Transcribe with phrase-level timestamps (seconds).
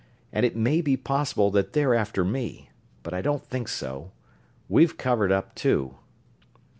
[0.33, 2.71] And it may be possible that they're after me,
[3.03, 4.09] but I don't think so
[4.67, 5.93] we've covered up too...."